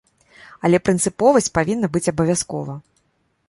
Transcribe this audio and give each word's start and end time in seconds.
Але 0.69 0.79
прынцыповасць 0.87 1.51
павінна 1.59 1.93
быць 1.97 2.05
абавязкова. 2.13 2.73